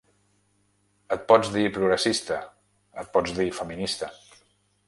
Et 1.15 1.27
pots 1.33 1.51
dir 1.57 1.67
progressista, 1.77 2.39
et 3.03 3.15
pots 3.19 3.37
dir 3.41 3.49
feminista. 3.63 4.15